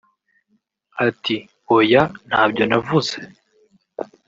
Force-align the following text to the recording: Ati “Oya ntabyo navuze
Ati 1.07 1.35
“Oya 1.75 2.03
ntabyo 2.27 2.63
navuze 2.69 3.17